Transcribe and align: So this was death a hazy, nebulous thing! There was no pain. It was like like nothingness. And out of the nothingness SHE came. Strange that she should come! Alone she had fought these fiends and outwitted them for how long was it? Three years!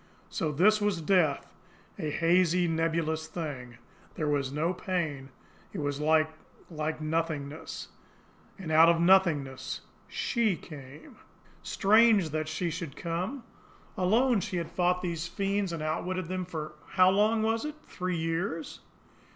So 0.31 0.51
this 0.51 0.81
was 0.81 0.99
death 0.99 1.53
a 1.99 2.09
hazy, 2.09 2.67
nebulous 2.67 3.27
thing! 3.27 3.77
There 4.15 4.27
was 4.27 4.51
no 4.51 4.73
pain. 4.73 5.29
It 5.73 5.77
was 5.77 5.99
like 5.99 6.27
like 6.71 6.99
nothingness. 7.01 7.89
And 8.57 8.71
out 8.71 8.89
of 8.89 8.95
the 8.95 9.03
nothingness 9.03 9.81
SHE 10.07 10.55
came. 10.55 11.17
Strange 11.61 12.31
that 12.31 12.47
she 12.47 12.71
should 12.71 12.95
come! 12.95 13.43
Alone 13.95 14.39
she 14.41 14.57
had 14.57 14.71
fought 14.71 15.03
these 15.03 15.27
fiends 15.27 15.71
and 15.71 15.83
outwitted 15.83 16.25
them 16.29 16.45
for 16.45 16.73
how 16.93 17.11
long 17.11 17.43
was 17.43 17.63
it? 17.63 17.75
Three 17.85 18.17
years! 18.17 18.79